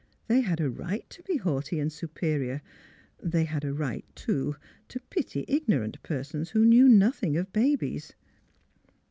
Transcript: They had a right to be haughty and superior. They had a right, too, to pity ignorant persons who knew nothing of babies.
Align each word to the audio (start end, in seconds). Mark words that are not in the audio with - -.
They 0.27 0.41
had 0.41 0.59
a 0.59 0.67
right 0.71 1.07
to 1.11 1.21
be 1.21 1.37
haughty 1.37 1.77
and 1.77 1.93
superior. 1.93 2.63
They 3.21 3.43
had 3.43 3.63
a 3.63 3.71
right, 3.71 4.03
too, 4.15 4.55
to 4.87 4.99
pity 4.99 5.45
ignorant 5.47 6.01
persons 6.01 6.49
who 6.49 6.65
knew 6.65 6.89
nothing 6.89 7.37
of 7.37 7.53
babies. 7.53 8.13